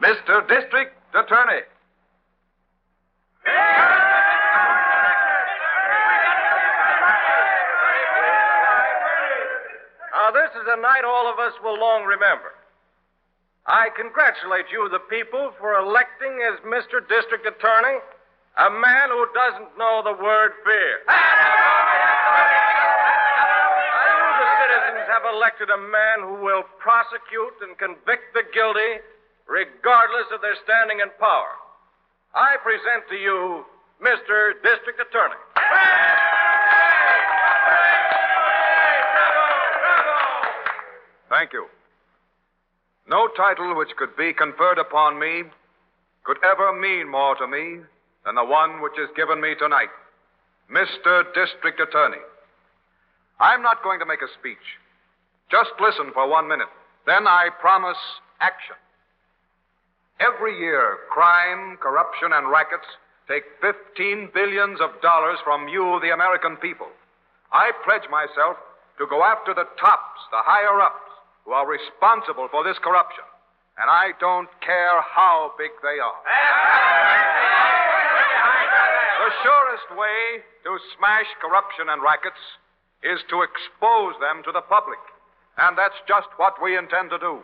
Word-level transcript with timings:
Mr. 0.00 0.46
District 0.48 0.92
Attorney. 1.14 1.62
Now, 10.12 10.30
this 10.32 10.50
is 10.56 10.66
a 10.66 10.80
night 10.80 11.04
all 11.04 11.30
of 11.30 11.38
us 11.38 11.52
will 11.62 11.78
long 11.78 12.04
remember. 12.04 12.54
I 13.66 13.88
congratulate 13.96 14.66
you, 14.72 14.88
the 14.88 14.98
people, 14.98 15.52
for 15.60 15.76
electing 15.76 16.40
as 16.48 16.60
Mr. 16.64 17.00
District 17.06 17.46
Attorney 17.46 18.00
a 18.56 18.70
man 18.70 19.10
who 19.10 19.26
doesn't 19.34 19.76
know 19.76 20.00
the 20.04 20.14
word 20.14 20.52
fear. 20.62 21.02
You, 21.02 21.18
the 24.38 24.48
citizens, 24.62 25.10
have 25.10 25.26
elected 25.26 25.70
a 25.74 25.80
man 25.90 26.22
who 26.22 26.38
will 26.38 26.62
prosecute 26.78 27.58
and 27.66 27.76
convict 27.78 28.30
the 28.32 28.46
guilty 28.54 29.02
regardless 29.48 30.28
of 30.32 30.40
their 30.40 30.56
standing 30.64 31.00
and 31.00 31.10
power. 31.18 31.54
I 32.34 32.56
present 32.62 33.08
to 33.10 33.16
you 33.16 33.64
Mr. 34.02 34.52
District 34.62 35.00
Attorney. 35.00 35.40
Thank 41.30 41.52
you. 41.52 41.66
No 43.08 43.28
title 43.36 43.76
which 43.76 43.90
could 43.96 44.16
be 44.16 44.32
conferred 44.32 44.78
upon 44.78 45.18
me 45.18 45.44
could 46.22 46.38
ever 46.44 46.72
mean 46.72 47.08
more 47.10 47.34
to 47.36 47.46
me 47.46 47.80
than 48.24 48.34
the 48.34 48.44
one 48.44 48.80
which 48.80 48.98
is 48.98 49.10
given 49.16 49.40
me 49.40 49.54
tonight 49.58 49.90
Mr. 50.70 51.24
District 51.34 51.78
Attorney. 51.80 52.22
I'm 53.40 53.62
not 53.62 53.82
going 53.82 53.98
to 54.00 54.06
make 54.06 54.22
a 54.22 54.32
speech. 54.38 54.80
Just 55.50 55.70
listen 55.80 56.10
for 56.14 56.28
one 56.28 56.48
minute. 56.48 56.68
Then 57.06 57.26
I 57.26 57.50
promise 57.60 57.98
action. 58.40 58.76
Every 60.20 60.58
year, 60.58 60.98
crime, 61.10 61.76
corruption, 61.82 62.32
and 62.32 62.48
rackets 62.48 62.86
take 63.26 63.44
15 63.60 64.30
billions 64.32 64.80
of 64.80 64.90
dollars 65.02 65.38
from 65.42 65.66
you, 65.68 65.98
the 66.02 66.14
American 66.14 66.56
people. 66.56 66.86
I 67.52 67.72
pledge 67.84 68.08
myself 68.10 68.56
to 68.98 69.06
go 69.10 69.24
after 69.24 69.54
the 69.54 69.66
tops, 69.80 70.20
the 70.30 70.42
higher 70.46 70.80
ups, 70.80 71.10
who 71.44 71.52
are 71.52 71.66
responsible 71.66 72.48
for 72.50 72.62
this 72.62 72.78
corruption. 72.78 73.24
And 73.76 73.90
I 73.90 74.14
don't 74.20 74.48
care 74.62 75.02
how 75.02 75.52
big 75.58 75.70
they 75.82 75.98
are. 75.98 76.20
The 79.18 79.30
surest 79.42 79.88
way 79.98 80.44
to 80.64 80.78
smash 80.96 81.26
corruption 81.42 81.90
and 81.90 82.02
rackets 82.02 82.38
is 83.02 83.18
to 83.30 83.42
expose 83.42 84.14
them 84.22 84.46
to 84.46 84.52
the 84.52 84.62
public. 84.62 85.00
And 85.58 85.76
that's 85.76 85.98
just 86.06 86.28
what 86.36 86.54
we 86.62 86.78
intend 86.78 87.10
to 87.10 87.18
do. 87.18 87.42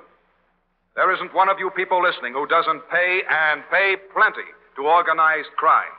There 1.01 1.17
isn't 1.17 1.33
one 1.33 1.49
of 1.49 1.57
you 1.57 1.73
people 1.73 2.05
listening 2.05 2.37
who 2.37 2.45
doesn't 2.45 2.85
pay 2.93 3.25
and 3.25 3.65
pay 3.73 3.97
plenty 4.13 4.45
to 4.77 4.85
organized 4.85 5.49
crime. 5.57 5.97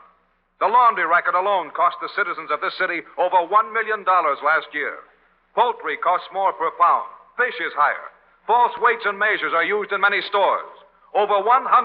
The 0.61 0.69
laundry 0.69 1.09
racket 1.09 1.33
alone 1.33 1.73
cost 1.73 1.97
the 1.97 2.13
citizens 2.13 2.53
of 2.53 2.61
this 2.61 2.77
city 2.77 3.01
over 3.17 3.49
$1 3.49 3.73
million 3.73 4.05
last 4.05 4.69
year. 4.77 5.01
Poultry 5.57 5.97
costs 5.97 6.29
more 6.29 6.53
per 6.53 6.69
pound. 6.77 7.09
Fish 7.33 7.57
is 7.57 7.73
higher. 7.73 8.13
False 8.45 8.77
weights 8.77 9.01
and 9.09 9.17
measures 9.17 9.57
are 9.57 9.65
used 9.65 9.89
in 9.89 10.05
many 10.05 10.21
stores. 10.21 10.69
Over 11.17 11.41
150 11.41 11.81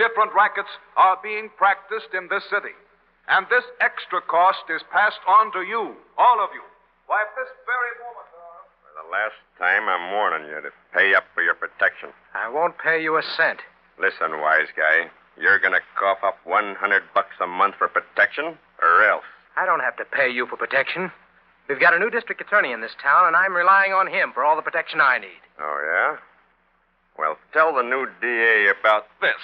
different 0.00 0.32
rackets 0.32 0.72
are 0.96 1.20
being 1.20 1.52
practiced 1.60 2.16
in 2.16 2.32
this 2.32 2.48
city. 2.48 2.72
And 3.28 3.44
this 3.52 3.68
extra 3.84 4.24
cost 4.24 4.64
is 4.72 4.80
passed 4.88 5.20
on 5.28 5.52
to 5.52 5.68
you, 5.68 5.92
all 6.16 6.40
of 6.40 6.48
you. 6.56 6.64
Why, 7.12 7.20
at 7.20 7.36
this 7.36 7.52
very 7.68 7.92
moment, 8.00 8.32
For 8.88 9.04
the 9.04 9.08
last 9.12 9.36
time, 9.60 9.84
I'm 9.84 10.16
warning 10.16 10.48
you 10.48 10.64
to 10.64 10.72
pay 10.96 11.12
up 11.12 11.28
for 11.36 11.44
your 11.44 11.60
protection. 11.76 12.10
I 12.34 12.48
won't 12.48 12.78
pay 12.78 13.02
you 13.02 13.16
a 13.16 13.22
cent. 13.36 13.60
Listen, 14.00 14.40
wise 14.40 14.68
guy. 14.76 15.10
You're 15.38 15.58
going 15.58 15.72
to 15.74 15.80
cough 15.98 16.18
up 16.24 16.38
100 16.44 17.02
bucks 17.14 17.36
a 17.42 17.46
month 17.46 17.74
for 17.76 17.88
protection, 17.88 18.56
or 18.80 19.04
else. 19.04 19.24
I 19.56 19.66
don't 19.66 19.80
have 19.80 19.96
to 19.96 20.04
pay 20.04 20.30
you 20.30 20.46
for 20.46 20.56
protection. 20.56 21.10
We've 21.68 21.80
got 21.80 21.94
a 21.94 21.98
new 21.98 22.10
district 22.10 22.40
attorney 22.40 22.72
in 22.72 22.80
this 22.80 22.92
town, 23.02 23.26
and 23.26 23.36
I'm 23.36 23.54
relying 23.54 23.92
on 23.92 24.06
him 24.06 24.32
for 24.32 24.44
all 24.44 24.56
the 24.56 24.62
protection 24.62 25.00
I 25.00 25.18
need. 25.18 25.40
Oh, 25.60 25.80
yeah? 25.84 26.16
Well, 27.18 27.36
tell 27.52 27.74
the 27.74 27.82
new 27.82 28.06
DA 28.20 28.72
about 28.78 29.06
this. 29.20 29.34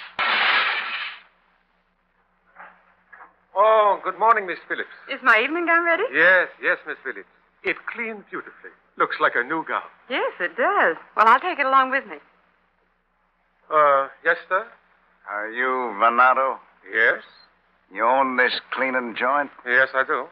Oh, 3.55 3.99
good 4.03 4.17
morning, 4.17 4.47
Miss 4.47 4.57
Phillips. 4.67 4.89
Is 5.11 5.19
my 5.21 5.39
evening 5.43 5.67
gown 5.67 5.85
ready? 5.85 6.03
Yes, 6.13 6.47
yes, 6.61 6.77
Miss 6.87 6.97
Phillips. 7.03 7.27
It 7.63 7.77
cleans 7.93 8.23
beautifully. 8.29 8.71
Looks 8.97 9.17
like 9.19 9.33
a 9.35 9.43
new 9.43 9.65
gown. 9.65 9.81
Yes, 10.09 10.31
it 10.39 10.55
does. 10.55 10.97
Well, 11.15 11.27
I'll 11.27 11.39
take 11.39 11.59
it 11.59 11.65
along 11.65 11.91
with 11.91 12.05
me. 12.05 12.17
Uh, 13.73 14.07
yes, 14.23 14.37
sir? 14.49 14.67
Are 15.29 15.49
you 15.49 15.95
Venato? 15.99 16.59
Yes. 16.93 17.23
You 17.93 18.05
own 18.05 18.37
this 18.37 18.59
cleaning 18.71 19.15
joint? 19.17 19.49
Yes, 19.65 19.89
I 19.95 20.03
do. 20.03 20.25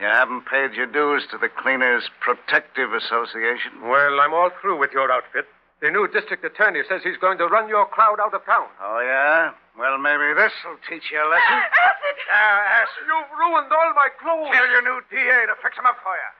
You 0.00 0.06
haven't 0.06 0.46
paid 0.46 0.72
your 0.72 0.86
dues 0.86 1.24
to 1.30 1.36
the 1.36 1.48
Cleaners 1.50 2.08
Protective 2.20 2.94
Association? 2.94 3.84
Well, 3.84 4.18
I'm 4.20 4.32
all 4.32 4.50
through 4.60 4.78
with 4.78 4.92
your 4.92 5.12
outfit. 5.12 5.44
The 5.82 5.90
new 5.90 6.08
district 6.08 6.44
attorney 6.44 6.80
says 6.88 7.02
he's 7.04 7.16
going 7.20 7.36
to 7.38 7.46
run 7.46 7.68
your 7.68 7.84
crowd 7.86 8.18
out 8.20 8.32
of 8.32 8.44
town. 8.44 8.68
Oh, 8.80 9.00
yeah? 9.04 9.52
Well, 9.78 9.98
maybe 9.98 10.32
this'll 10.32 10.80
teach 10.88 11.08
you 11.12 11.20
a 11.20 11.28
lesson. 11.28 11.56
Acid! 11.88 12.16
Ah, 12.32 12.84
acid. 12.84 13.04
You've 13.08 13.32
ruined 13.38 13.72
all 13.72 13.92
my 13.96 14.08
clothes. 14.20 14.52
Tell 14.52 14.68
your 14.68 14.82
new 14.82 15.00
DA 15.10 15.46
to 15.48 15.54
fix 15.60 15.76
fix 15.76 15.78
'em 15.78 15.86
up 15.86 15.96
for 16.02 16.12
you. 16.16 16.30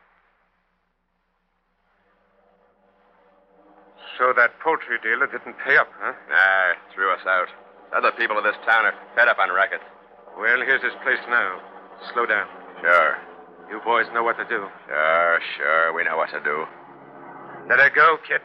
So 4.21 4.35
that 4.37 4.61
poultry 4.61 5.01
dealer 5.03 5.25
didn't 5.27 5.57
pay 5.65 5.81
up, 5.81 5.89
huh? 5.97 6.13
Nah, 6.29 6.77
threw 6.93 7.11
us 7.11 7.25
out. 7.25 7.49
Other 7.97 8.13
people 8.13 8.37
of 8.37 8.45
this 8.45 8.55
town 8.69 8.85
are 8.85 8.93
fed 9.17 9.29
up 9.29 9.39
on 9.39 9.49
rackets. 9.51 9.83
Well, 10.37 10.61
here's 10.61 10.83
his 10.83 10.93
place 11.03 11.25
now. 11.31 11.59
Slow 12.13 12.27
down. 12.27 12.47
Sure. 12.83 13.17
You 13.71 13.81
boys 13.83 14.05
know 14.13 14.23
what 14.23 14.37
to 14.37 14.45
do. 14.45 14.69
Sure, 14.87 15.41
sure. 15.57 15.95
We 15.95 16.05
know 16.05 16.19
what 16.19 16.29
to 16.37 16.41
do. 16.45 16.67
Let 17.71 17.79
her 17.81 17.89
go, 17.89 18.19
kid. 18.29 18.43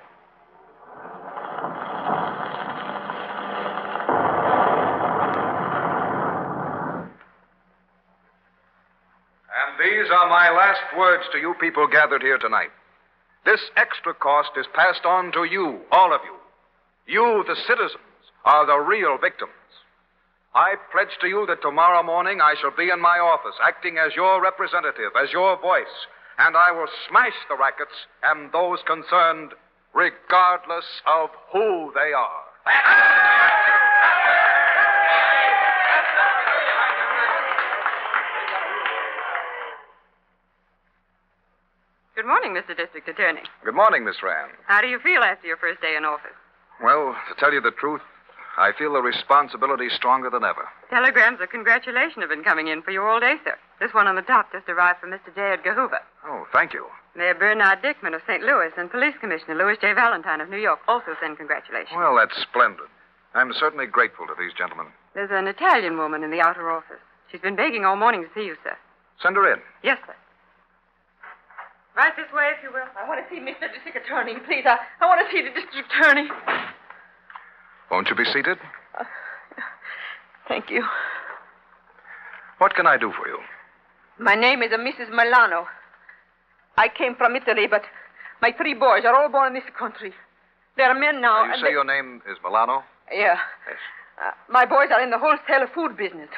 And 9.52 9.76
these 9.84 10.10
are 10.10 10.30
my 10.30 10.52
last 10.56 10.98
words 10.98 11.24
to 11.34 11.38
you 11.38 11.54
people 11.60 11.86
gathered 11.88 12.22
here 12.22 12.38
tonight. 12.38 12.72
This 13.46 13.62
extra 13.78 14.14
cost 14.14 14.52
is 14.58 14.66
passed 14.74 15.06
on 15.06 15.32
to 15.34 15.44
you, 15.44 15.82
all 15.92 16.14
of 16.14 16.22
you. 16.26 16.36
You, 17.08 17.44
the 17.48 17.56
citizens, 17.68 18.02
are 18.44 18.66
the 18.66 18.78
real 18.78 19.18
victims. 19.20 19.52
I 20.56 20.76
pledge 20.92 21.16
to 21.22 21.28
you 21.28 21.46
that 21.48 21.62
tomorrow 21.62 22.02
morning 22.02 22.42
I 22.42 22.56
shall 22.60 22.76
be 22.76 22.90
in 22.90 23.00
my 23.00 23.20
office, 23.20 23.56
acting 23.64 23.98
as 23.98 24.16
your 24.16 24.42
representative, 24.42 25.12
as 25.22 25.32
your 25.32 25.62
voice, 25.62 26.08
and 26.40 26.58
I 26.58 26.72
will 26.72 26.88
smash 27.08 27.36
the 27.48 27.58
rackets 27.58 27.94
and 28.24 28.52
those 28.52 28.80
concerned, 28.88 29.54
regardless 29.94 30.86
of 31.06 31.30
who 31.52 31.92
they 31.94 32.14
are. 32.14 32.46
Good 42.26 42.42
morning, 42.42 42.58
Mr. 42.58 42.76
District 42.76 43.08
Attorney. 43.08 43.46
Good 43.64 43.76
morning, 43.78 44.04
Miss 44.04 44.24
Rand. 44.24 44.50
How 44.66 44.82
do 44.82 44.88
you 44.88 44.98
feel 44.98 45.22
after 45.22 45.46
your 45.46 45.58
first 45.58 45.80
day 45.80 45.94
in 45.96 46.06
office? 46.06 46.34
Well, 46.82 47.14
to 47.30 47.36
tell 47.38 47.54
you 47.54 47.62
the 47.62 47.70
truth, 47.70 48.02
I 48.58 48.72
feel 48.74 48.94
the 48.94 49.02
responsibility 49.06 49.90
stronger 49.94 50.32
than 50.32 50.44
ever. 50.44 50.66
Telegrams 50.90 51.38
of 51.40 51.52
congratulation 51.54 52.26
have 52.26 52.34
been 52.34 52.42
coming 52.44 52.68
in 52.68 52.82
for 52.82 52.90
you 52.90 53.04
all 53.04 53.20
day, 53.20 53.36
sir. 53.46 53.54
This 53.80 53.94
one 53.94 54.08
on 54.08 54.16
the 54.16 54.26
top 54.26 54.52
just 54.52 54.68
arrived 54.68 55.02
from 55.02 55.12
Mr. 55.12 55.30
J. 55.36 55.54
Edgar 55.54 55.76
Hoover. 55.76 56.02
Oh, 56.26 56.48
thank 56.52 56.74
you. 56.74 56.88
Mayor 57.16 57.36
Bernard 57.36 57.84
Dickmann 57.84 58.16
of 58.16 58.26
St. 58.26 58.42
Louis 58.42 58.74
and 58.76 58.90
Police 58.90 59.14
Commissioner 59.22 59.54
Lewis 59.54 59.78
J. 59.80 59.94
Valentine 59.94 60.42
of 60.42 60.50
New 60.50 60.58
York 60.58 60.80
also 60.88 61.14
send 61.22 61.38
congratulations. 61.38 61.94
Well, 61.96 62.18
that's 62.18 62.42
splendid. 62.42 62.90
I'm 63.36 63.54
certainly 63.54 63.86
grateful 63.86 64.26
to 64.26 64.34
these 64.34 64.58
gentlemen. 64.58 64.88
There's 65.14 65.30
an 65.30 65.46
Italian 65.46 66.00
woman 66.00 66.24
in 66.24 66.32
the 66.32 66.42
outer 66.42 66.72
office. 66.72 67.06
She's 67.32 67.42
been 67.42 67.56
begging 67.56 67.86
all 67.86 67.96
morning 67.96 68.24
to 68.26 68.30
see 68.34 68.48
you, 68.48 68.56
sir. 68.64 68.76
Send 69.22 69.36
her 69.36 69.54
in. 69.54 69.62
Yes, 69.84 70.00
sir. 70.08 70.16
Right 71.96 72.12
this 72.18 72.28
way, 72.34 72.52
if 72.58 72.62
you 72.64 72.72
will. 72.74 72.88
I 73.00 73.08
want 73.08 73.24
to 73.24 73.30
see 73.34 73.40
Mr. 73.40 73.72
District 73.72 73.96
Attorney, 74.06 74.36
please. 74.46 74.64
I, 74.66 74.78
I 75.00 75.06
want 75.08 75.22
to 75.26 75.32
see 75.32 75.42
the 75.42 75.50
District 75.52 75.88
Attorney. 75.92 76.28
Won't 77.90 78.10
you 78.10 78.16
be 78.16 78.26
seated? 78.26 78.58
Thank 80.48 80.70
you. 80.70 80.84
What 82.58 82.76
can 82.76 82.86
I 82.86 82.98
do 82.98 83.12
for 83.18 83.28
you? 83.28 83.40
My 84.20 84.36
name 84.36 84.62
is 84.62 84.72
uh, 84.74 84.78
Mrs. 84.78 85.10
Milano. 85.10 85.68
I 86.78 86.88
came 86.90 87.16
from 87.16 87.36
Italy, 87.36 87.68
but 87.70 87.84
my 88.42 88.52
three 88.52 88.74
boys 88.74 89.04
are 89.06 89.16
all 89.16 89.30
born 89.30 89.48
in 89.48 89.54
this 89.54 89.70
country. 89.78 90.14
They're 90.78 90.94
men 90.94 91.22
now. 91.22 91.46
you 91.46 91.52
and 91.54 91.62
say 91.62 91.68
they- 91.68 91.72
your 91.72 91.86
name 91.86 92.22
is 92.30 92.38
Milano? 92.44 92.84
Yeah. 93.12 93.38
Yes. 93.68 93.80
Uh, 94.20 94.32
my 94.50 94.66
boys 94.66 94.90
are 94.92 95.02
in 95.02 95.10
the 95.12 95.18
wholesale 95.20 95.68
food 95.74 95.96
business. 95.98 96.30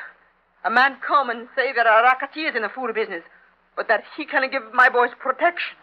A 0.65 0.69
man 0.69 0.97
come 1.05 1.29
and 1.29 1.47
say 1.55 1.71
there 1.73 1.87
are 1.87 2.03
racketeers 2.03 2.55
in 2.55 2.61
the 2.61 2.69
food 2.69 2.93
business, 2.93 3.23
but 3.77 3.87
that 3.87 4.03
he 4.17 4.25
can 4.25 4.49
give 4.49 4.63
my 4.73 4.89
boys 4.89 5.11
protection. 5.19 5.77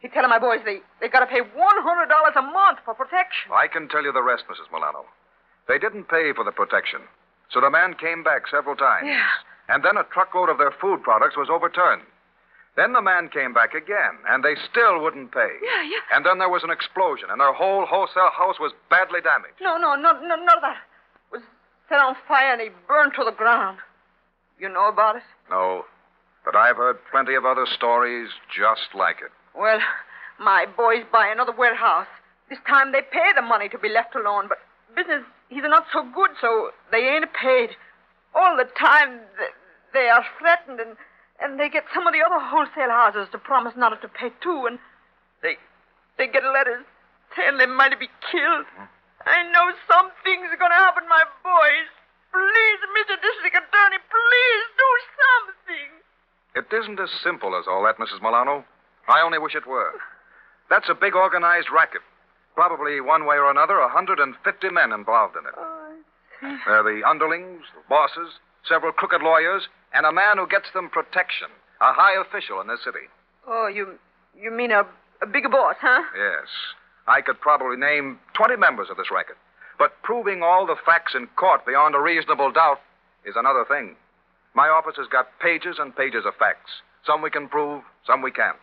He 0.00 0.08
tell 0.08 0.28
my 0.28 0.38
boys 0.38 0.60
they, 0.66 0.80
they 1.00 1.08
got 1.08 1.20
to 1.20 1.26
pay 1.26 1.40
$100 1.40 1.46
a 1.48 2.42
month 2.42 2.78
for 2.84 2.92
protection. 2.92 3.48
I 3.54 3.68
can 3.68 3.88
tell 3.88 4.02
you 4.02 4.12
the 4.12 4.22
rest, 4.22 4.44
Mrs. 4.50 4.68
Milano. 4.70 5.06
They 5.66 5.78
didn't 5.78 6.12
pay 6.12 6.34
for 6.34 6.44
the 6.44 6.52
protection, 6.52 7.00
so 7.48 7.62
the 7.62 7.70
man 7.70 7.94
came 7.94 8.22
back 8.22 8.42
several 8.50 8.76
times. 8.76 9.06
Yeah. 9.06 9.24
And 9.68 9.82
then 9.82 9.96
a 9.96 10.04
truckload 10.12 10.50
of 10.50 10.58
their 10.58 10.74
food 10.78 11.02
products 11.02 11.38
was 11.38 11.48
overturned. 11.48 12.02
Then 12.76 12.92
the 12.92 13.00
man 13.00 13.30
came 13.30 13.54
back 13.54 13.72
again, 13.72 14.18
and 14.28 14.44
they 14.44 14.56
still 14.68 15.00
wouldn't 15.00 15.32
pay. 15.32 15.56
Yeah, 15.62 15.82
yeah. 15.88 16.02
And 16.12 16.26
then 16.26 16.38
there 16.38 16.50
was 16.50 16.64
an 16.64 16.70
explosion, 16.70 17.30
and 17.30 17.40
their 17.40 17.54
whole 17.54 17.86
wholesale 17.86 18.34
house 18.36 18.58
was 18.58 18.72
badly 18.90 19.22
damaged. 19.22 19.62
No, 19.62 19.78
no, 19.78 19.94
no, 19.94 20.12
no, 20.20 20.36
none 20.36 20.58
of 20.58 20.60
that. 20.60 20.82
It 21.32 21.38
was 21.38 21.42
set 21.88 22.00
on 22.00 22.16
fire 22.26 22.52
and 22.52 22.60
he 22.60 22.68
burned 22.88 23.12
to 23.16 23.24
the 23.24 23.32
ground. 23.32 23.78
You 24.58 24.68
know 24.68 24.88
about 24.88 25.16
it? 25.16 25.22
No, 25.48 25.84
but 26.44 26.56
I've 26.56 26.76
heard 26.76 26.98
plenty 27.10 27.34
of 27.34 27.44
other 27.44 27.66
stories 27.66 28.28
just 28.54 28.94
like 28.94 29.16
it. 29.24 29.32
Well, 29.56 29.78
my 30.38 30.66
boys 30.66 31.04
buy 31.12 31.28
another 31.28 31.52
warehouse. 31.52 32.08
This 32.50 32.58
time 32.68 32.92
they 32.92 33.02
pay 33.02 33.32
the 33.34 33.42
money 33.42 33.68
to 33.70 33.78
be 33.78 33.88
left 33.88 34.14
alone, 34.14 34.46
but 34.48 34.58
business 34.94 35.24
he's 35.48 35.62
not 35.64 35.86
so 35.92 36.02
good, 36.14 36.30
so 36.40 36.70
they 36.92 37.08
ain't 37.08 37.32
paid. 37.32 37.70
All 38.34 38.56
the 38.56 38.68
time 38.78 39.20
th- 39.38 39.56
they 39.92 40.08
are 40.08 40.24
threatened, 40.38 40.80
and 40.80 40.96
and 41.40 41.58
they 41.58 41.68
get 41.68 41.84
some 41.94 42.06
of 42.06 42.12
the 42.12 42.22
other 42.22 42.38
wholesale 42.38 42.90
houses 42.90 43.28
to 43.32 43.38
promise 43.38 43.74
not 43.76 43.96
to 44.02 44.08
pay 44.08 44.30
too, 44.42 44.66
and 44.66 44.78
they 45.42 45.56
they 46.18 46.26
get 46.26 46.44
letters 46.44 46.84
saying 47.36 47.58
they 47.58 47.66
might 47.66 47.98
be 47.98 48.10
killed. 48.30 48.66
Hmm? 48.76 48.90
I 49.24 49.42
know 49.50 49.72
something's 49.88 50.52
gonna 50.60 50.74
happen, 50.76 51.08
my 51.08 51.24
boys. 51.42 51.88
Please, 52.34 52.80
Mr. 52.98 53.14
District 53.22 53.54
Attorney, 53.56 54.02
please 54.02 54.64
do 54.74 54.90
something. 55.16 56.03
It 56.54 56.66
isn't 56.72 57.00
as 57.00 57.10
simple 57.22 57.56
as 57.58 57.66
all 57.68 57.82
that, 57.84 57.98
Mrs. 57.98 58.22
Milano. 58.22 58.64
I 59.08 59.20
only 59.22 59.38
wish 59.38 59.54
it 59.54 59.66
were. 59.66 59.92
That's 60.70 60.88
a 60.88 60.94
big 60.94 61.14
organized 61.14 61.68
racket. 61.74 62.00
Probably 62.54 63.00
one 63.00 63.26
way 63.26 63.36
or 63.36 63.50
another, 63.50 63.76
a 63.78 63.90
150 63.92 64.70
men 64.70 64.92
involved 64.92 65.34
in 65.36 65.46
it. 65.46 65.54
Oh, 65.56 65.96
There 66.66 66.76
are 66.78 66.82
the 66.84 67.02
underlings, 67.06 67.64
the 67.74 67.82
bosses, 67.88 68.38
several 68.66 68.92
crooked 68.92 69.22
lawyers, 69.22 69.68
and 69.92 70.06
a 70.06 70.12
man 70.12 70.38
who 70.38 70.46
gets 70.46 70.70
them 70.72 70.88
protection, 70.90 71.48
a 71.80 71.92
high 71.92 72.18
official 72.20 72.60
in 72.60 72.68
this 72.68 72.82
city. 72.84 73.06
Oh, 73.46 73.66
you 73.66 73.98
you 74.40 74.50
mean 74.50 74.70
a 74.70 74.86
a 75.22 75.26
big 75.26 75.50
boss, 75.50 75.76
huh? 75.80 76.02
Yes. 76.16 76.48
I 77.06 77.20
could 77.20 77.40
probably 77.40 77.76
name 77.76 78.18
20 78.34 78.56
members 78.56 78.88
of 78.90 78.96
this 78.96 79.10
racket. 79.10 79.36
But 79.78 80.00
proving 80.02 80.42
all 80.42 80.66
the 80.66 80.76
facts 80.86 81.14
in 81.14 81.26
court 81.36 81.66
beyond 81.66 81.94
a 81.94 82.00
reasonable 82.00 82.50
doubt 82.52 82.80
is 83.24 83.34
another 83.36 83.64
thing. 83.64 83.96
My 84.54 84.68
office 84.68 84.94
has 84.96 85.08
got 85.08 85.26
pages 85.40 85.76
and 85.78 85.94
pages 85.94 86.24
of 86.26 86.34
facts. 86.36 86.70
Some 87.06 87.22
we 87.22 87.30
can 87.30 87.48
prove, 87.48 87.82
some 88.06 88.22
we 88.22 88.30
can't. 88.30 88.56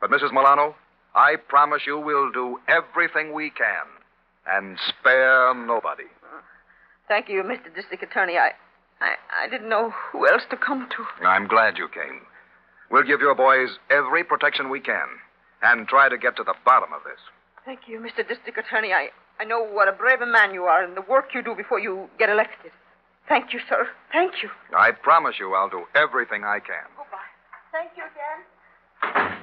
But, 0.00 0.10
Mrs. 0.10 0.32
Milano, 0.32 0.74
I 1.14 1.36
promise 1.48 1.82
you 1.86 1.98
we'll 1.98 2.30
do 2.30 2.58
everything 2.68 3.32
we 3.32 3.50
can 3.50 3.86
and 4.46 4.78
spare 4.88 5.52
nobody. 5.54 6.04
Thank 7.08 7.28
you, 7.28 7.42
Mr. 7.42 7.74
District 7.74 8.02
Attorney. 8.02 8.36
I, 8.36 8.50
I, 9.00 9.14
I 9.44 9.48
didn't 9.48 9.68
know 9.68 9.92
who 10.12 10.28
else 10.28 10.42
to 10.50 10.56
come 10.56 10.88
to. 10.90 11.26
I'm 11.26 11.48
glad 11.48 11.78
you 11.78 11.88
came. 11.88 12.20
We'll 12.90 13.02
give 13.02 13.20
your 13.20 13.34
boys 13.34 13.70
every 13.90 14.22
protection 14.22 14.70
we 14.70 14.80
can 14.80 15.06
and 15.62 15.88
try 15.88 16.08
to 16.08 16.18
get 16.18 16.36
to 16.36 16.44
the 16.44 16.54
bottom 16.64 16.92
of 16.92 17.02
this. 17.04 17.18
Thank 17.64 17.80
you, 17.88 17.98
Mr. 17.98 18.26
District 18.26 18.58
Attorney. 18.58 18.92
I, 18.92 19.08
I 19.40 19.44
know 19.44 19.64
what 19.64 19.88
a 19.88 19.92
brave 19.92 20.20
man 20.20 20.54
you 20.54 20.64
are 20.64 20.84
and 20.84 20.96
the 20.96 21.02
work 21.02 21.30
you 21.34 21.42
do 21.42 21.54
before 21.54 21.80
you 21.80 22.08
get 22.18 22.28
elected. 22.28 22.70
Thank 23.28 23.52
you, 23.52 23.60
sir. 23.68 23.88
Thank 24.12 24.42
you. 24.42 24.50
I 24.76 24.92
promise 24.92 25.36
you 25.38 25.54
I'll 25.54 25.68
do 25.68 25.84
everything 25.94 26.44
I 26.44 26.60
can. 26.60 26.86
Goodbye. 26.96 27.18
Thank 27.72 27.90
you 27.96 28.04
again. 28.04 29.38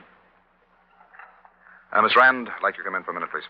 Uh, 1.91 2.01
Miss 2.01 2.15
Rand, 2.15 2.49
I'd 2.49 2.63
like 2.63 2.77
you 2.77 2.83
to 2.83 2.89
come 2.89 2.95
in 2.95 3.03
for 3.03 3.11
a 3.11 3.13
minute, 3.13 3.29
please. 3.29 3.43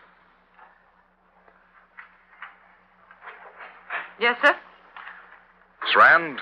Yes, 4.19 4.37
sir? 4.41 4.53
Miss 5.83 5.95
Rand, 5.95 6.39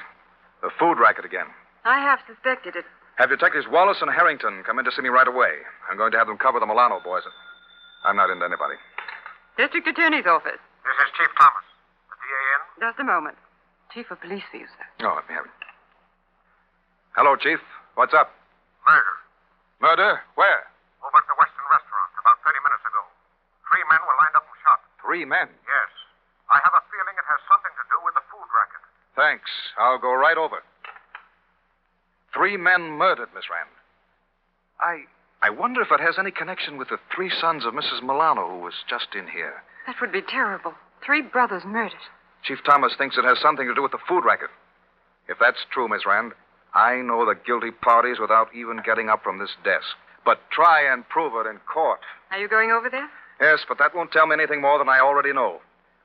the 0.62 0.70
food 0.80 0.98
racket 1.00 1.26
again. 1.26 1.48
I 1.86 2.00
have 2.00 2.20
suspected 2.28 2.76
it. 2.76 2.86
Have 3.18 3.30
Detectives 3.30 3.68
Wallace 3.70 3.98
and 4.02 4.10
Harrington 4.10 4.64
come 4.66 4.80
in 4.80 4.86
to 4.86 4.92
see 4.92 5.02
me 5.02 5.10
right 5.10 5.28
away. 5.28 5.62
I'm 5.90 5.98
going 5.98 6.12
to 6.12 6.18
have 6.18 6.28
them 6.28 6.38
cover 6.38 6.60
the 6.60 6.66
Milano 6.66 7.00
boys. 7.04 7.24
I'm 8.04 8.16
not 8.16 8.30
into 8.30 8.46
anybody. 8.46 8.76
District 9.58 9.88
Attorney's 9.88 10.26
office. 10.26 10.58
This 10.82 10.98
is 11.06 11.10
Chief 11.18 11.30
Thomas. 11.38 11.66
The 12.10 12.16
DA 12.18 12.42
in? 12.56 12.90
Just 12.90 13.00
a 13.00 13.04
moment. 13.04 13.38
Chief 13.94 14.08
of 14.10 14.20
Police 14.24 14.44
for 14.50 14.58
you, 14.58 14.68
sir. 14.72 14.86
Oh, 15.04 15.16
let 15.20 15.28
me 15.28 15.36
have 15.36 15.46
it. 15.46 15.56
Hello, 17.16 17.36
Chief. 17.36 17.60
What's 18.00 18.16
up? 18.16 18.32
Murder. 18.88 19.16
Murder? 19.84 20.12
Where? 20.40 20.64
Over 21.04 21.18
at 21.20 21.28
the 21.28 21.36
Western 21.36 21.68
Restaurant 21.68 22.12
about 22.16 22.40
30 22.48 22.56
minutes 22.64 22.86
ago. 22.88 23.04
Three 23.68 23.84
men 23.92 24.00
were 24.08 24.16
lined 24.16 24.36
up 24.40 24.48
and 24.48 24.58
shot. 24.64 24.80
Three 25.04 25.28
men. 25.28 25.52
Yes. 25.68 25.92
I 26.48 26.64
have 26.64 26.72
a 26.72 26.84
feeling 26.88 27.16
it 27.20 27.28
has 27.28 27.42
something 27.52 27.74
to 27.76 27.86
do 27.92 27.98
with 28.08 28.16
the 28.16 28.24
food 28.32 28.48
racket. 28.56 28.84
Thanks. 29.20 29.52
I'll 29.76 30.00
go 30.00 30.16
right 30.16 30.40
over. 30.40 30.64
Three 32.32 32.56
men 32.56 32.96
murdered, 32.96 33.28
Miss 33.36 33.52
Rand. 33.52 33.72
I 34.80 35.04
I 35.44 35.50
wonder 35.50 35.82
if 35.82 35.92
it 35.92 36.00
has 36.00 36.16
any 36.20 36.32
connection 36.32 36.78
with 36.78 36.90
the 36.90 37.00
three 37.14 37.30
sons 37.30 37.66
of 37.66 37.74
Mrs. 37.74 38.04
Milano 38.04 38.48
who 38.48 38.60
was 38.60 38.86
just 38.88 39.16
in 39.16 39.28
here. 39.28 39.64
That 39.88 40.00
would 40.00 40.12
be 40.12 40.22
terrible. 40.22 40.76
Three 41.04 41.22
brothers 41.22 41.64
murdered. 41.66 42.08
Chief 42.44 42.60
Thomas 42.66 42.94
thinks 42.98 43.18
it 43.18 43.26
has 43.26 43.40
something 43.40 43.68
to 43.68 43.76
do 43.76 43.82
with 43.82 43.92
the 43.92 44.02
food 44.08 44.26
racket. 44.26 44.50
If 45.28 45.38
that's 45.40 45.66
true, 45.72 45.88
Miss 45.88 46.06
Rand, 46.06 46.34
I 46.74 47.02
know 47.02 47.26
the 47.26 47.36
guilty 47.36 47.72
parties 47.72 48.18
without 48.20 48.54
even 48.56 48.82
getting 48.86 49.10
up 49.10 49.24
from 49.24 49.40
this 49.40 49.52
desk. 49.64 49.96
But 50.26 50.40
try 50.52 50.82
and 50.92 51.08
prove 51.10 51.34
it 51.36 51.50
in 51.50 51.58
court. 51.72 52.00
Are 52.32 52.40
you 52.40 52.48
going 52.48 52.72
over 52.72 52.90
there? 52.90 53.10
Yes, 53.40 53.66
but 53.68 53.78
that 53.80 53.96
won't 53.96 54.12
tell 54.12 54.28
me 54.28 54.34
anything 54.34 54.62
more 54.62 54.78
than 54.78 54.90
I 54.90 55.00
already 55.00 55.34
know. 55.34 55.62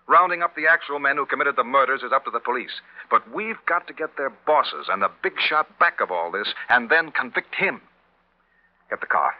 Rounding 0.08 0.42
up 0.42 0.54
the 0.54 0.66
actual 0.66 0.98
men 0.98 1.16
who 1.16 1.26
committed 1.26 1.56
the 1.56 1.64
murders 1.64 2.02
is 2.02 2.12
up 2.14 2.24
to 2.24 2.30
the 2.30 2.40
police. 2.40 2.80
But 3.10 3.30
we've 3.34 3.58
got 3.66 3.86
to 3.88 3.92
get 3.92 4.16
their 4.16 4.30
bosses 4.46 4.86
and 4.88 5.02
the 5.02 5.10
big 5.22 5.34
shot 5.38 5.78
back 5.78 6.00
of 6.00 6.10
all 6.10 6.30
this 6.30 6.54
and 6.68 6.88
then 6.88 7.10
convict 7.10 7.54
him. 7.54 7.80
Get 8.88 9.00
the 9.00 9.06
car. 9.06 9.32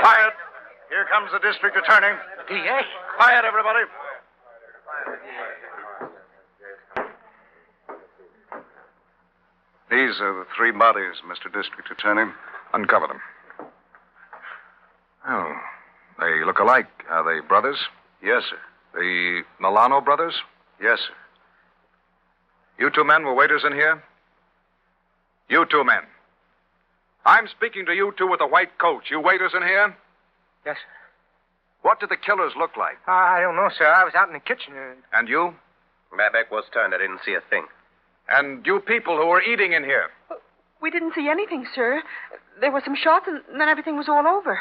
Quiet. 0.00 0.32
Here 0.88 0.99
comes 1.10 1.30
the 1.32 1.40
district 1.40 1.76
attorney. 1.76 2.16
DA? 2.48 2.80
Quiet, 3.16 3.44
everybody. 3.44 3.80
These 9.90 10.20
are 10.20 10.32
the 10.32 10.46
three 10.56 10.70
bodies, 10.70 11.16
Mr. 11.26 11.52
District 11.52 11.90
Attorney. 11.90 12.30
Uncover 12.72 13.08
them. 13.08 13.20
Oh, 15.28 15.52
they 16.20 16.44
look 16.44 16.60
alike. 16.60 16.86
Are 17.10 17.24
they 17.24 17.46
brothers? 17.46 17.78
Yes, 18.22 18.44
sir. 18.48 18.58
The 18.94 19.42
Milano 19.58 20.00
brothers? 20.00 20.34
Yes, 20.80 21.00
sir. 21.00 21.14
You 22.78 22.90
two 22.90 23.04
men 23.04 23.24
were 23.24 23.34
waiters 23.34 23.62
in 23.66 23.72
here? 23.72 24.02
You 25.48 25.66
two 25.68 25.82
men. 25.84 26.02
I'm 27.26 27.48
speaking 27.48 27.84
to 27.86 27.92
you 27.92 28.14
two 28.16 28.28
with 28.28 28.38
the 28.38 28.46
white 28.46 28.78
coats. 28.78 29.06
You 29.10 29.20
waiters 29.20 29.52
in 29.54 29.62
here? 29.62 29.94
Yes, 30.64 30.76
sir. 30.76 30.99
What 31.82 32.00
did 32.00 32.10
the 32.10 32.16
killers 32.16 32.52
look 32.58 32.76
like? 32.76 32.98
Uh, 33.08 33.12
I 33.12 33.40
don't 33.40 33.56
know, 33.56 33.70
sir. 33.76 33.86
I 33.86 34.04
was 34.04 34.14
out 34.14 34.28
in 34.28 34.34
the 34.34 34.40
kitchen. 34.40 34.74
And... 34.76 34.98
And 35.12 35.28
you? 35.28 35.54
My 36.12 36.28
back 36.28 36.50
was 36.50 36.64
turned. 36.72 36.94
I 36.94 36.98
didn't 36.98 37.20
see 37.24 37.34
a 37.34 37.40
thing. 37.48 37.66
And 38.28 38.64
you 38.66 38.80
people 38.80 39.16
who 39.16 39.26
were 39.26 39.42
eating 39.42 39.72
in 39.72 39.84
here? 39.84 40.10
We 40.82 40.90
didn't 40.90 41.14
see 41.14 41.28
anything, 41.28 41.66
sir. 41.74 42.02
There 42.60 42.70
were 42.70 42.82
some 42.84 42.96
shots, 42.96 43.26
and 43.28 43.60
then 43.60 43.68
everything 43.68 43.96
was 43.96 44.08
all 44.08 44.26
over. 44.26 44.58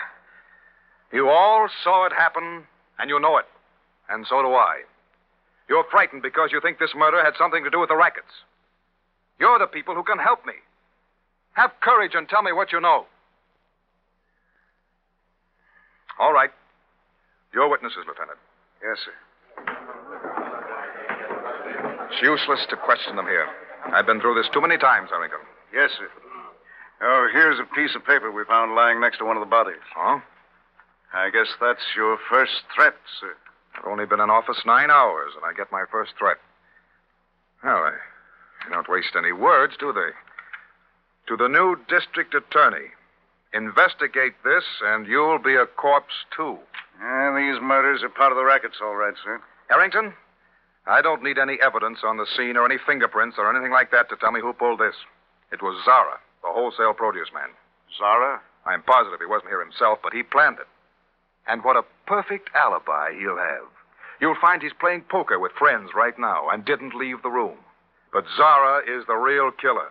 You 1.12 1.30
all 1.30 1.68
saw 1.84 2.06
it 2.06 2.14
happen, 2.14 2.64
and 2.98 3.10
you 3.10 3.20
know 3.20 3.38
it. 3.38 3.46
And 4.10 4.26
so 4.28 4.42
do 4.42 4.50
I. 4.50 4.82
You're 5.68 5.86
frightened 5.92 6.24
because 6.24 6.50
you 6.52 6.62
think 6.62 6.80
this 6.80 6.94
murder 6.96 7.24
had 7.24 7.34
something 7.38 7.64
to 7.64 7.70
do 7.70 7.80
with 7.80 7.90
the 7.90 7.96
rackets. 7.96 8.32
You're 9.40 9.60
the 9.60 9.68
people 9.68 9.96
who 9.96 10.04
can 10.04 10.20
help 10.20 10.46
me. 10.46 10.54
Have 11.54 11.72
courage 11.82 12.14
and 12.16 12.28
tell 12.28 12.42
me 12.42 12.52
what 12.52 12.72
you 12.72 12.82
know. 12.82 13.06
All 16.20 16.34
right. 16.34 16.52
Your 17.54 17.70
witnesses, 17.70 18.06
Lieutenant. 18.08 18.38
Yes, 18.82 18.98
sir. 19.04 19.16
It's 22.12 22.22
useless 22.22 22.66
to 22.70 22.78
question 22.78 23.16
them 23.16 23.26
here. 23.26 23.48
I've 23.94 24.06
been 24.06 24.20
through 24.22 24.36
this 24.36 24.50
too 24.54 24.62
many 24.62 24.78
times, 24.78 25.10
Harrington. 25.10 25.40
Yes, 25.74 25.90
sir. 25.98 26.10
Oh, 27.02 27.28
here's 27.32 27.60
a 27.60 27.76
piece 27.76 27.96
of 27.96 28.06
paper 28.06 28.32
we 28.32 28.44
found 28.46 28.76
lying 28.76 29.00
next 29.00 29.20
to 29.20 29.26
one 29.26 29.38
of 29.38 29.42
the 29.42 29.50
bodies. 29.50 29.82
Oh? 29.98 30.22
I 31.14 31.30
guess 31.30 31.48
that's 31.60 31.82
your 31.96 32.18
first 32.30 32.52
threat, 32.76 32.94
sir. 33.20 33.34
I've 33.76 33.86
only 33.86 34.06
been 34.06 34.20
in 34.20 34.30
office 34.30 34.62
nine 34.66 34.92
hours, 34.92 35.32
and 35.36 35.46
I 35.46 35.54
get 35.56 35.72
my 35.72 35.86
first 35.92 36.12
threat. 36.20 36.38
Well, 37.64 37.84
they, 37.84 38.68
they 38.68 38.74
don't 38.74 38.90
waste 38.90 39.16
any 39.18 39.32
words, 39.32 39.74
do 39.80 39.94
they? 39.94 40.12
To 41.28 41.38
the 41.38 41.48
new 41.48 41.78
district 41.88 42.34
attorney. 42.34 42.90
Investigate 43.54 44.34
this, 44.44 44.64
and 44.84 45.08
you'll 45.08 45.40
be 45.40 45.56
a 45.56 45.66
corpse, 45.66 46.14
too. 46.36 46.58
Yeah, 47.02 47.34
these 47.36 47.62
murders 47.62 48.04
are 48.04 48.10
part 48.10 48.32
of 48.32 48.38
the 48.38 48.44
rackets, 48.44 48.78
all 48.82 48.96
right, 48.96 49.16
sir. 49.24 49.42
Harrington, 49.70 50.14
I 50.86 51.02
don't 51.02 51.24
need 51.24 51.38
any 51.38 51.58
evidence 51.62 52.00
on 52.04 52.18
the 52.18 52.28
scene 52.38 52.58
or 52.58 52.66
any 52.66 52.78
fingerprints 52.86 53.38
or 53.38 53.50
anything 53.50 53.72
like 53.72 53.92
that 53.92 54.10
to 54.10 54.18
tell 54.18 54.32
me 54.32 54.42
who 54.42 54.54
pulled 54.54 54.80
this. 54.80 54.96
It 55.52 55.62
was 55.62 55.82
Zara, 55.86 56.20
the 56.44 56.50
wholesale 56.50 56.94
produce 56.94 57.30
man. 57.34 57.50
Zara? 57.98 58.42
I'm 58.66 58.84
positive 58.84 59.20
he 59.20 59.26
wasn't 59.26 59.50
here 59.50 59.64
himself, 59.64 60.00
but 60.04 60.14
he 60.14 60.22
planned 60.22 60.60
it. 60.60 60.68
And 61.48 61.64
what 61.64 61.78
a 61.78 61.86
perfect 62.06 62.50
alibi 62.54 63.14
he'll 63.18 63.38
have. 63.38 63.66
You'll 64.22 64.36
find 64.40 64.62
he's 64.62 64.74
playing 64.80 65.06
poker 65.10 65.40
with 65.40 65.54
friends 65.54 65.92
right 65.96 66.18
now 66.20 66.50
and 66.50 66.66
didn't 66.66 66.96
leave 66.96 67.24
the 67.24 67.30
room. 67.30 67.58
But 68.12 68.26
Zara 68.36 68.82
is 68.82 69.06
the 69.08 69.16
real 69.16 69.52
killer. 69.52 69.90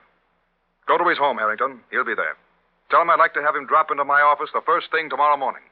Go 0.87 0.99
to 0.99 1.09
his 1.09 1.19
home, 1.19 1.38
Harrington. 1.38 1.81
He'll 1.91 2.05
be 2.05 2.15
there. 2.15 2.37
Tell 2.90 3.02
him 3.02 3.11
I'd 3.11 3.18
like 3.18 3.35
to 3.35 3.42
have 3.42 3.54
him 3.54 3.66
drop 3.66 3.90
into 3.90 4.04
my 4.04 4.21
office 4.21 4.50
the 4.52 4.62
first 4.64 4.90
thing 4.90 5.11
tomorrow 5.11 5.37
morning. 5.37 5.62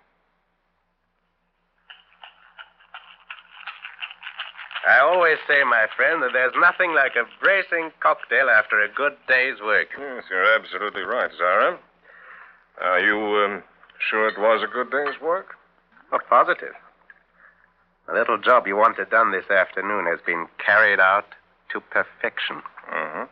I 4.86 5.00
always 5.00 5.38
say, 5.48 5.64
my 5.64 5.86
friend, 5.96 6.22
that 6.22 6.30
there's 6.32 6.54
nothing 6.60 6.94
like 6.94 7.16
a 7.16 7.26
bracing 7.42 7.90
cocktail 7.98 8.48
after 8.48 8.80
a 8.80 8.88
good 8.88 9.16
day's 9.26 9.60
work. 9.60 9.88
Yes, 9.98 10.24
you're 10.30 10.54
absolutely 10.54 11.02
right, 11.02 11.30
Zara. 11.36 11.78
Are 12.80 13.00
you 13.00 13.18
um, 13.18 13.62
sure 13.98 14.28
it 14.28 14.38
was 14.38 14.62
a 14.62 14.72
good 14.72 14.92
day's 14.92 15.20
work? 15.20 15.56
Oh, 16.12 16.18
positive. 16.28 16.74
The 18.06 18.12
little 18.12 18.38
job 18.38 18.68
you 18.68 18.76
wanted 18.76 19.10
done 19.10 19.32
this 19.32 19.50
afternoon 19.50 20.06
has 20.06 20.20
been 20.24 20.46
carried 20.64 21.00
out 21.00 21.26
to 21.72 21.80
perfection. 21.80 22.62
Uh-huh. 22.88 23.26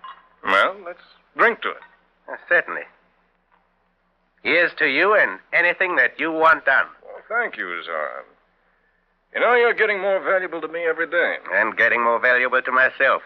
Well, 0.45 0.76
let's 0.85 1.07
drink 1.37 1.62
to 1.62 1.71
it. 1.71 1.85
Uh, 2.29 2.37
certainly. 2.49 2.83
Here's 4.45 4.73
to 4.79 4.87
you 4.87 5.15
and 5.15 5.41
anything 5.55 5.97
that 5.97 6.21
you 6.21 6.31
want 6.31 6.67
done. 6.67 6.87
Well, 7.03 7.23
thank 7.29 7.57
you, 7.57 7.83
Zara. 7.83 8.23
You 9.35 9.41
know, 9.41 9.55
you're 9.55 9.75
getting 9.75 10.01
more 10.01 10.23
valuable 10.23 10.61
to 10.61 10.69
me 10.69 10.85
every 10.85 11.09
day. 11.11 11.37
And 11.55 11.77
getting 11.77 12.05
more 12.05 12.21
valuable 12.21 12.61
to 12.61 12.71
myself. 12.71 13.23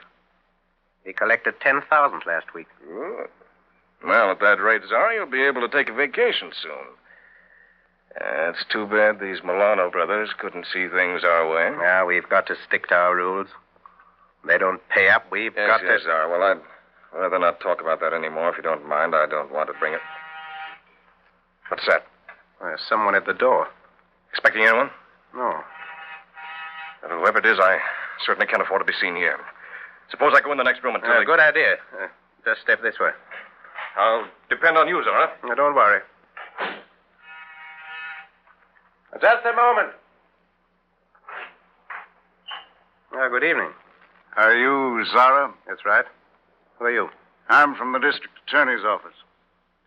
He 1.05 1.13
collected 1.13 1.55
10000 1.61 2.23
last 2.25 2.55
week. 2.55 2.69
Good. 2.87 3.29
Well, 4.07 4.31
at 4.31 4.39
that 4.41 4.61
rate, 4.61 4.83
Zara, 4.89 5.15
you'll 5.15 5.27
be 5.27 5.43
able 5.43 5.61
to 5.61 5.69
take 5.69 5.89
a 5.89 5.93
vacation 5.93 6.53
soon. 6.63 6.87
Uh, 8.15 8.51
it's 8.51 8.65
too 8.71 8.87
bad 8.87 9.19
these 9.19 9.43
Milano 9.43 9.91
brothers 9.91 10.31
couldn't 10.39 10.67
see 10.73 10.87
things 10.87 11.25
our 11.25 11.51
way. 11.51 11.77
Now, 11.77 12.07
we've 12.07 12.29
got 12.29 12.47
to 12.47 12.55
stick 12.67 12.87
to 12.89 12.95
our 12.95 13.17
rules. 13.17 13.49
They 14.47 14.57
don't 14.57 14.81
pay 14.89 15.09
up. 15.09 15.27
We've 15.33 15.53
yes, 15.57 15.67
got 15.67 15.83
yes, 15.83 16.01
to. 16.01 16.05
Zara. 16.07 16.31
Well, 16.31 16.43
I'd 16.43 17.19
rather 17.19 17.41
not 17.41 17.61
talk 17.61 17.81
about 17.81 17.99
that 18.01 18.13
anymore 18.13 18.51
if 18.51 18.57
you 18.57 18.63
don't 18.63 18.89
mind. 18.89 19.17
I 19.17 19.27
don't 19.27 19.53
want 19.53 19.67
to 19.67 19.75
bring 19.81 19.95
it. 19.95 20.01
What's 21.69 21.87
that? 21.87 22.07
There's 22.61 22.81
someone 22.89 23.15
at 23.15 23.27
the 23.27 23.35
door. 23.35 23.69
Expecting 24.31 24.63
anyone? 24.65 24.91
No. 25.35 25.61
Well, 27.03 27.21
whoever 27.21 27.39
it 27.39 27.47
is, 27.47 27.59
I 27.61 27.79
certainly 28.25 28.47
can't 28.47 28.63
afford 28.63 28.81
to 28.81 28.85
be 28.85 28.93
seen 29.01 29.15
here. 29.17 29.39
Suppose 30.11 30.33
I 30.37 30.41
go 30.41 30.51
in 30.53 30.59
the 30.59 30.65
next 30.65 30.83
room 30.83 30.95
and 30.95 31.05
tell 31.05 31.13
Uh, 31.17 31.21
you. 31.21 31.27
good 31.27 31.41
idea. 31.41 31.77
Uh, 32.01 32.09
just 32.45 32.61
step 32.63 32.83
this 32.83 32.99
way. 32.99 33.11
I'll 33.97 34.27
depend 34.49 34.77
on 34.79 34.89
you, 34.89 35.03
Zara. 35.05 35.31
Now, 35.45 35.55
don't 35.55 35.75
worry. 35.75 36.01
Just 39.21 39.45
a 39.47 39.53
moment. 39.57 39.91
Uh, 43.17 43.29
good 43.29 43.45
evening. 43.45 43.71
Are 44.37 44.55
you 44.55 45.05
Zara? 45.07 45.53
That's 45.67 45.85
right. 45.85 46.05
Who 46.79 46.85
are 46.85 46.91
you? 46.91 47.11
I'm 47.49 47.75
from 47.75 47.93
the 47.93 47.99
district 47.99 48.35
attorney's 48.47 48.85
office. 48.85 49.15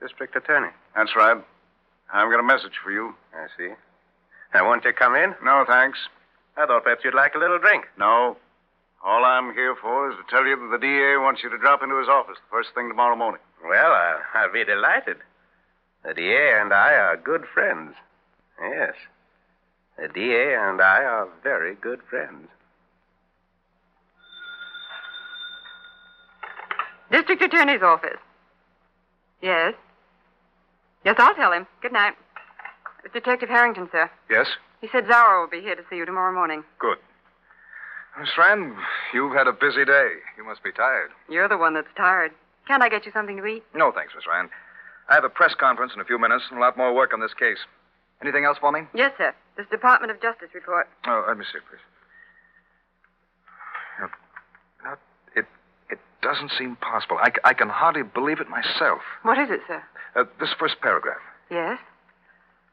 District 0.01 0.35
attorney. 0.35 0.69
That's 0.95 1.15
right. 1.15 1.37
I've 2.13 2.29
got 2.29 2.39
a 2.39 2.43
message 2.43 2.73
for 2.83 2.91
you. 2.91 3.13
I 3.33 3.47
see. 3.57 3.71
I 4.53 4.61
want 4.61 4.83
to 4.83 4.93
come 4.93 5.15
in. 5.15 5.33
No, 5.43 5.63
thanks. 5.65 5.97
I 6.57 6.65
thought 6.65 6.83
perhaps 6.83 7.03
you'd 7.05 7.13
like 7.13 7.35
a 7.35 7.39
little 7.39 7.59
drink. 7.59 7.85
No. 7.97 8.37
All 9.03 9.25
I'm 9.25 9.53
here 9.53 9.75
for 9.81 10.11
is 10.11 10.17
to 10.17 10.23
tell 10.29 10.45
you 10.45 10.55
that 10.55 10.77
the 10.77 10.85
DA 10.85 11.17
wants 11.17 11.41
you 11.43 11.49
to 11.49 11.57
drop 11.57 11.81
into 11.81 11.97
his 11.97 12.09
office 12.09 12.37
the 12.37 12.51
first 12.51 12.69
thing 12.75 12.89
tomorrow 12.89 13.15
morning. 13.15 13.41
Well, 13.63 13.91
I'll, 13.93 14.19
I'll 14.33 14.53
be 14.53 14.63
delighted. 14.65 15.17
The 16.03 16.13
DA 16.13 16.59
and 16.59 16.73
I 16.73 16.93
are 16.93 17.17
good 17.17 17.45
friends. 17.53 17.95
Yes. 18.61 18.93
The 19.97 20.07
DA 20.07 20.55
and 20.55 20.81
I 20.81 21.03
are 21.03 21.27
very 21.43 21.75
good 21.75 22.01
friends. 22.09 22.47
District 27.11 27.41
Attorney's 27.41 27.81
office. 27.81 28.19
Yes. 29.41 29.73
Yes, 31.05 31.15
I'll 31.17 31.35
tell 31.35 31.51
him. 31.51 31.65
Good 31.81 31.93
night. 31.93 32.13
It's 33.03 33.13
Detective 33.13 33.49
Harrington, 33.49 33.89
sir. 33.91 34.09
Yes? 34.29 34.47
He 34.81 34.87
said 34.91 35.05
Zara 35.07 35.41
will 35.41 35.49
be 35.49 35.61
here 35.61 35.75
to 35.75 35.81
see 35.89 35.95
you 35.97 36.05
tomorrow 36.05 36.33
morning. 36.33 36.63
Good. 36.79 36.97
Miss 38.19 38.29
Rand, 38.37 38.73
you've 39.13 39.33
had 39.33 39.47
a 39.47 39.53
busy 39.53 39.85
day. 39.85 40.09
You 40.37 40.45
must 40.45 40.63
be 40.63 40.71
tired. 40.71 41.11
You're 41.29 41.47
the 41.47 41.57
one 41.57 41.73
that's 41.73 41.87
tired. 41.95 42.31
Can't 42.67 42.83
I 42.83 42.89
get 42.89 43.05
you 43.05 43.11
something 43.11 43.37
to 43.37 43.45
eat? 43.45 43.63
No, 43.73 43.91
thanks, 43.91 44.13
Miss 44.15 44.25
Rand. 44.27 44.49
I 45.09 45.15
have 45.15 45.23
a 45.23 45.29
press 45.29 45.53
conference 45.59 45.93
in 45.95 46.01
a 46.01 46.05
few 46.05 46.19
minutes 46.19 46.43
and 46.49 46.57
a 46.57 46.61
lot 46.61 46.77
more 46.77 46.93
work 46.93 47.13
on 47.13 47.19
this 47.21 47.33
case. 47.33 47.57
Anything 48.21 48.45
else 48.45 48.57
for 48.59 48.71
me? 48.71 48.81
Yes, 48.93 49.13
sir. 49.17 49.33
This 49.57 49.65
Department 49.71 50.11
of 50.11 50.21
Justice 50.21 50.49
report. 50.53 50.87
Oh, 51.07 51.25
let 51.27 51.37
me 51.37 51.45
see, 51.51 51.59
please. 51.69 51.81
Uh, 54.03 54.89
uh, 54.91 54.95
It, 55.35 55.45
it 55.89 55.99
doesn't 56.21 56.51
seem 56.57 56.75
possible. 56.77 57.17
I, 57.21 57.31
I 57.43 57.53
can 57.53 57.69
hardly 57.69 58.03
believe 58.03 58.39
it 58.39 58.49
myself. 58.49 59.01
What 59.23 59.37
is 59.39 59.49
it, 59.49 59.61
sir? 59.67 59.81
Uh, 60.15 60.25
this 60.39 60.49
first 60.59 60.75
paragraph. 60.81 61.17
Yes? 61.49 61.79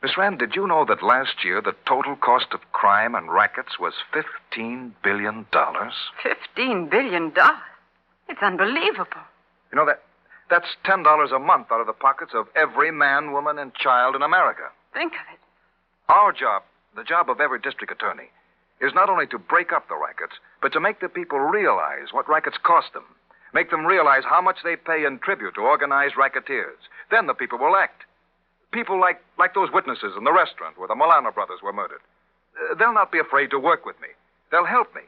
Miss 0.03 0.17
Rand, 0.17 0.39
did 0.39 0.55
you 0.55 0.67
know 0.67 0.85
that 0.85 1.03
last 1.03 1.45
year 1.45 1.61
the 1.61 1.75
total 1.87 2.15
cost 2.17 2.47
of 2.53 2.61
crime 2.73 3.15
and 3.17 3.33
rackets 3.33 3.79
was 3.81 3.95
$15 4.15 4.93
billion? 5.03 5.47
Fifteen 6.23 6.89
billion 6.89 7.31
dollars. 7.31 7.59
It's 8.29 8.43
unbelievable. 8.43 9.25
You 9.73 9.77
know, 9.77 9.87
that, 9.87 10.03
That's 10.51 10.69
$10 10.85 11.35
a 11.35 11.39
month 11.39 11.69
out 11.73 11.81
of 11.81 11.87
the 11.87 11.93
pockets 11.95 12.33
of 12.35 12.47
every 12.55 12.93
man, 12.93 13.33
woman, 13.33 13.59
and 13.59 13.75
child 13.75 14.15
in 14.15 14.23
America. 14.23 14.65
Think 14.93 15.13
of 15.15 15.35
it. 15.35 15.41
Our 16.09 16.33
job, 16.33 16.63
the 16.95 17.05
job 17.05 17.29
of 17.31 17.41
every 17.41 17.59
district 17.59 17.93
attorney, 17.93 18.31
is 18.81 18.93
not 18.95 19.11
only 19.11 19.27
to 19.29 19.39
break 19.39 19.73
up 19.73 19.89
the 19.89 19.97
rackets, 19.97 20.35
but 20.63 20.73
to 20.75 20.81
make 20.81 21.01
the 21.01 21.09
people 21.09 21.39
realize 21.41 22.13
what 22.13 22.29
rackets 22.29 22.57
cost 22.63 22.93
them. 22.95 23.05
Make 23.55 23.71
them 23.71 23.87
realize 23.87 24.25
how 24.29 24.41
much 24.41 24.59
they 24.63 24.77
pay 24.77 25.05
in 25.05 25.19
tribute 25.19 25.55
to 25.55 25.63
organized 25.63 26.17
racketeers. 26.17 26.79
Then 27.11 27.27
the 27.27 27.35
people 27.35 27.59
will 27.59 27.77
act. 27.77 28.03
People 28.73 29.01
like, 29.01 29.23
like 29.39 29.55
those 29.55 29.73
witnesses 29.73 30.13
in 30.17 30.25
the 30.25 30.33
restaurant 30.33 30.79
where 30.79 30.89
the 30.89 30.95
Milano 30.95 31.33
brothers 31.33 31.61
were 31.63 31.73
murdered. 31.73 32.01
Uh, 32.55 32.75
they'll 32.75 32.93
not 32.93 33.11
be 33.13 33.19
afraid 33.19 33.51
to 33.51 33.59
work 33.59 33.87
with 33.87 33.99
me. 34.01 34.09
They'll 34.51 34.67
help 34.67 34.95
me. 34.95 35.03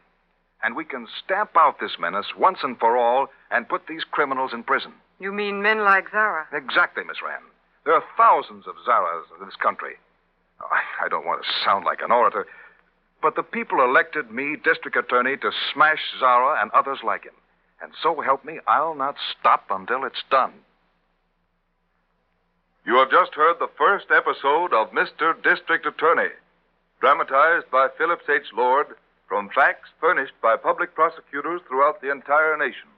And 0.62 0.76
we 0.76 0.85
can 0.85 1.06
stamp 1.25 1.50
out 1.56 1.80
this 1.80 1.99
menace 1.99 2.26
once 2.38 2.59
and 2.62 2.78
for 2.78 2.97
all 2.97 3.28
and 3.50 3.68
put 3.68 3.87
these 3.87 4.04
criminals 4.11 4.52
in 4.52 4.62
prison. 4.62 4.92
You 5.18 5.32
mean 5.32 5.62
men 5.62 5.85
like 5.85 6.11
Zara? 6.11 6.47
Exactly, 6.52 7.04
Miss 7.04 7.23
Rand. 7.23 7.44
There 7.85 7.94
are 7.94 8.04
thousands 8.16 8.66
of 8.66 8.75
Zaras 8.87 9.25
in 9.38 9.44
this 9.44 9.56
country. 9.56 9.94
Oh, 10.61 10.68
I, 10.70 11.06
I 11.06 11.09
don't 11.09 11.26
want 11.26 11.42
to 11.42 11.49
sound 11.64 11.85
like 11.85 12.00
an 12.02 12.12
orator, 12.12 12.47
but 13.23 13.37
the 13.37 13.42
people 13.42 13.82
elected 13.82 14.30
me 14.30 14.56
district 14.62 14.97
attorney 14.97 15.37
to 15.38 15.50
smash 15.73 16.00
Zara 16.18 16.61
and 16.61 16.70
others 16.73 16.99
like 17.04 17.25
him. 17.25 17.35
And 17.80 17.92
so 18.02 18.20
help 18.20 18.44
me, 18.44 18.60
I'll 18.66 18.94
not 18.94 19.16
stop 19.38 19.66
until 19.70 20.04
it's 20.04 20.22
done. 20.30 20.52
You 22.87 22.96
have 22.96 23.10
just 23.10 23.34
heard 23.34 23.58
the 23.58 23.70
first 23.78 24.06
episode 24.10 24.72
of 24.72 24.92
Mr. 24.92 25.40
District 25.42 25.87
Attorney, 25.87 26.30
dramatized 27.00 27.70
by 27.70 27.88
Phillips 27.96 28.28
H. 28.28 28.46
Lord 28.54 28.87
from 29.28 29.49
facts 29.50 29.90
furnished 30.00 30.32
by 30.42 30.56
public 30.56 30.94
prosecutors 30.94 31.60
throughout 31.68 32.00
the 32.00 32.10
entire 32.10 32.56
nation. 32.56 32.88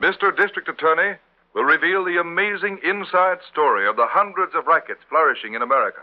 Mr. 0.00 0.36
District 0.36 0.68
Attorney 0.68 1.16
will 1.54 1.64
reveal 1.64 2.04
the 2.04 2.18
amazing 2.18 2.80
inside 2.82 3.38
story 3.50 3.86
of 3.86 3.96
the 3.96 4.06
hundreds 4.08 4.54
of 4.54 4.66
rackets 4.66 5.00
flourishing 5.08 5.54
in 5.54 5.62
America. 5.62 6.02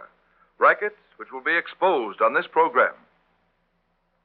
Rackets 0.59 0.95
which 1.17 1.31
will 1.31 1.41
be 1.41 1.57
exposed 1.57 2.21
on 2.21 2.33
this 2.33 2.47
program. 2.47 2.93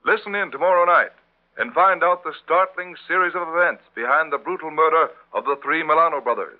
Listen 0.04 0.34
in 0.34 0.50
tomorrow 0.50 0.84
night 0.84 1.10
and 1.58 1.72
find 1.72 2.02
out 2.02 2.22
the 2.22 2.34
startling 2.44 2.96
series 3.08 3.34
of 3.34 3.48
events 3.48 3.82
behind 3.94 4.32
the 4.32 4.38
brutal 4.38 4.70
murder 4.70 5.08
of 5.32 5.44
the 5.44 5.56
three 5.62 5.82
Milano 5.82 6.20
brothers. 6.20 6.58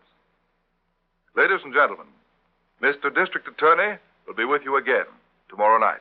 Ladies 1.37 1.61
and 1.65 1.75
gentlemen, 1.75 2.07
Mr. 2.83 3.15
District 3.15 3.47
Attorney 3.47 3.99
will 4.27 4.35
be 4.35 4.45
with 4.45 4.63
you 4.65 4.77
again 4.77 5.05
tomorrow 5.49 5.79
night. 5.79 6.01